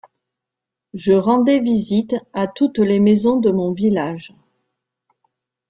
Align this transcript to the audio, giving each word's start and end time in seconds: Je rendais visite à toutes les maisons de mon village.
Je 0.95 1.13
rendais 1.13 1.59
visite 1.59 2.15
à 2.33 2.47
toutes 2.47 2.79
les 2.79 2.99
maisons 2.99 3.37
de 3.37 3.51
mon 3.51 3.71
village. 3.71 4.33